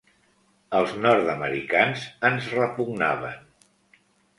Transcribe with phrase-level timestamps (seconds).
[0.79, 3.51] Els nord-americans ens repugnaven.